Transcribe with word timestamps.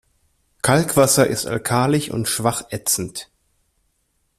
Kalkwasser 0.63 1.27
ist 1.27 1.45
alkalisch 1.45 2.09
und 2.09 2.27
schwach 2.27 2.63
ätzend. 2.71 3.29